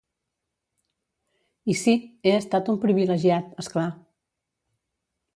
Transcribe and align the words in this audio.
I 1.73 1.75
sí, 1.81 1.93
he 2.25 2.31
estat 2.37 2.71
un 2.73 2.79
privilegiat, 2.85 3.51
és 3.65 3.69
clar. 3.75 3.85